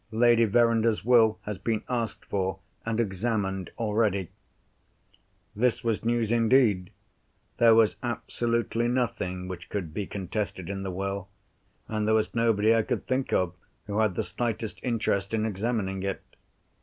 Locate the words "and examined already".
2.87-4.31